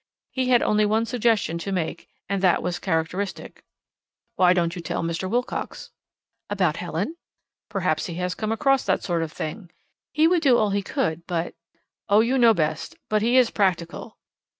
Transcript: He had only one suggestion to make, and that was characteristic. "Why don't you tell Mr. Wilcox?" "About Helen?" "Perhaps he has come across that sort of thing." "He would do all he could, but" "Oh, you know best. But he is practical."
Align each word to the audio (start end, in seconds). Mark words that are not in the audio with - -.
He 0.31 0.49
had 0.49 0.63
only 0.63 0.83
one 0.83 1.05
suggestion 1.05 1.59
to 1.59 1.71
make, 1.71 2.07
and 2.27 2.41
that 2.41 2.63
was 2.63 2.79
characteristic. 2.79 3.63
"Why 4.35 4.51
don't 4.51 4.75
you 4.75 4.81
tell 4.81 5.03
Mr. 5.03 5.29
Wilcox?" 5.29 5.91
"About 6.49 6.77
Helen?" 6.77 7.17
"Perhaps 7.69 8.07
he 8.07 8.15
has 8.15 8.33
come 8.33 8.51
across 8.51 8.83
that 8.85 9.03
sort 9.03 9.21
of 9.21 9.31
thing." 9.31 9.69
"He 10.11 10.27
would 10.27 10.41
do 10.41 10.57
all 10.57 10.71
he 10.71 10.81
could, 10.81 11.27
but" 11.27 11.53
"Oh, 12.09 12.21
you 12.21 12.39
know 12.39 12.55
best. 12.55 12.95
But 13.09 13.21
he 13.21 13.37
is 13.37 13.51
practical." 13.51 14.17